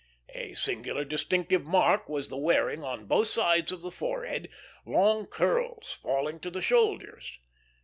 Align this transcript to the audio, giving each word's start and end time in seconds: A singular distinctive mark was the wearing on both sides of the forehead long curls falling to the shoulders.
A 0.33 0.55
singular 0.55 1.05
distinctive 1.05 1.63
mark 1.63 2.09
was 2.09 2.29
the 2.29 2.35
wearing 2.37 2.83
on 2.83 3.05
both 3.05 3.27
sides 3.27 3.71
of 3.71 3.83
the 3.83 3.91
forehead 3.91 4.49
long 4.83 5.27
curls 5.27 5.91
falling 6.01 6.39
to 6.39 6.49
the 6.49 6.59
shoulders. 6.59 7.37